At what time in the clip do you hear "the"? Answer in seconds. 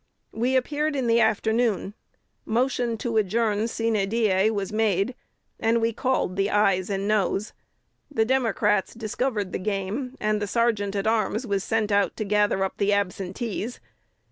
1.05-1.19, 6.37-6.49, 8.09-8.25, 9.53-9.59, 10.41-10.47, 12.79-12.91